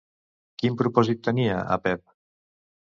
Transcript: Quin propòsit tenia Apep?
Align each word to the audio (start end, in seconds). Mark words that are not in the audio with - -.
Quin 0.61 0.79
propòsit 0.79 1.23
tenia 1.29 1.61
Apep? 1.79 2.05